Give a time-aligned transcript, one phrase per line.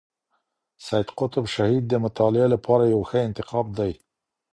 [0.85, 3.91] سید قطب شهید د مطالعې لپاره یو ښه انتخاب دی.